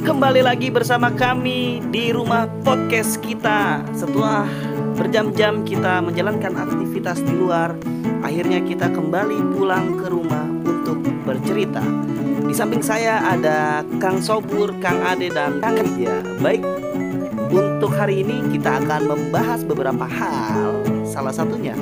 Kembali 0.00 0.40
lagi 0.40 0.72
bersama 0.72 1.12
kami 1.12 1.84
di 1.92 2.08
rumah 2.08 2.48
podcast 2.64 3.20
kita. 3.20 3.84
Setelah 3.92 4.48
berjam-jam 4.96 5.60
kita 5.60 6.00
menjalankan 6.00 6.56
aktivitas 6.56 7.20
di 7.20 7.36
luar, 7.36 7.76
akhirnya 8.24 8.64
kita 8.64 8.88
kembali 8.88 9.52
pulang 9.52 10.00
ke 10.00 10.08
rumah 10.08 10.48
untuk 10.64 11.04
bercerita. 11.28 11.84
Di 12.48 12.56
samping 12.56 12.80
saya 12.80 13.20
ada 13.28 13.84
Kang 14.00 14.24
Sobur, 14.24 14.72
Kang 14.80 15.04
Ade, 15.04 15.28
dan 15.28 15.60
Kang 15.60 15.76
Ya. 16.00 16.24
Baik, 16.40 16.64
untuk 17.52 17.92
hari 17.92 18.24
ini 18.24 18.40
kita 18.56 18.80
akan 18.80 19.04
membahas 19.04 19.60
beberapa 19.68 20.08
hal. 20.08 20.80
Salah 21.04 21.36
satunya 21.36 21.76